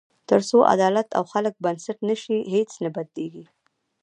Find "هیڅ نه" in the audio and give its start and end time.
2.53-2.89